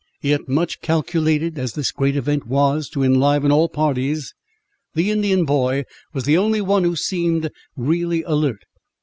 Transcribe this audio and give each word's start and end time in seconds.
Yet 0.23 0.49
much 0.49 0.81
calculated 0.81 1.59
as 1.59 1.73
this 1.73 1.91
great 1.91 2.15
event 2.15 2.47
was 2.47 2.89
to 2.89 3.03
enliven 3.03 3.51
all 3.51 3.69
parties, 3.69 4.33
the 4.95 5.11
Indian 5.11 5.45
boy 5.45 5.83
was 6.11 6.23
the 6.23 6.39
only 6.39 6.59
one 6.59 6.83
who 6.83 6.95
seemed 6.95 7.51
really 7.77 8.23
alert. 8.23 8.63